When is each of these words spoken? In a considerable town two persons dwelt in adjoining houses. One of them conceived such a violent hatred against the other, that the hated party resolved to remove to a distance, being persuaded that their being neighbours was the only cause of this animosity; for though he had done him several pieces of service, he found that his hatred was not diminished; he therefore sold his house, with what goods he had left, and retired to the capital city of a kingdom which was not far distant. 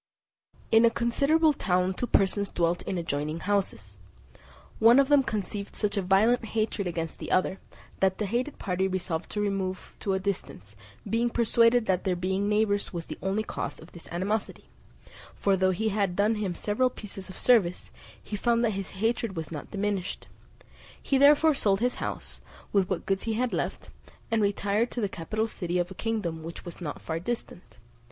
In 0.71 0.83
a 0.83 0.89
considerable 0.89 1.53
town 1.53 1.93
two 1.93 2.07
persons 2.07 2.49
dwelt 2.49 2.81
in 2.87 2.97
adjoining 2.97 3.41
houses. 3.41 3.99
One 4.79 4.97
of 4.97 5.09
them 5.09 5.21
conceived 5.21 5.75
such 5.75 5.95
a 5.95 6.01
violent 6.01 6.43
hatred 6.43 6.87
against 6.87 7.19
the 7.19 7.29
other, 7.29 7.59
that 7.99 8.17
the 8.17 8.25
hated 8.25 8.57
party 8.57 8.87
resolved 8.87 9.29
to 9.29 9.39
remove 9.41 9.93
to 9.99 10.13
a 10.13 10.19
distance, 10.19 10.75
being 11.07 11.29
persuaded 11.29 11.85
that 11.85 12.03
their 12.03 12.15
being 12.15 12.49
neighbours 12.49 12.91
was 12.91 13.05
the 13.05 13.19
only 13.21 13.43
cause 13.43 13.77
of 13.79 13.91
this 13.91 14.07
animosity; 14.11 14.69
for 15.35 15.55
though 15.55 15.69
he 15.69 15.89
had 15.89 16.15
done 16.15 16.33
him 16.33 16.55
several 16.55 16.89
pieces 16.89 17.29
of 17.29 17.37
service, 17.37 17.91
he 18.19 18.35
found 18.35 18.65
that 18.65 18.71
his 18.71 18.89
hatred 19.05 19.35
was 19.35 19.51
not 19.51 19.69
diminished; 19.69 20.25
he 20.99 21.19
therefore 21.19 21.53
sold 21.53 21.79
his 21.79 22.01
house, 22.01 22.41
with 22.73 22.89
what 22.89 23.05
goods 23.05 23.25
he 23.25 23.33
had 23.33 23.53
left, 23.53 23.89
and 24.31 24.41
retired 24.41 24.89
to 24.89 24.99
the 24.99 25.07
capital 25.07 25.45
city 25.45 25.77
of 25.77 25.91
a 25.91 25.93
kingdom 25.93 26.41
which 26.41 26.65
was 26.65 26.81
not 26.81 26.99
far 26.99 27.19
distant. 27.19 27.77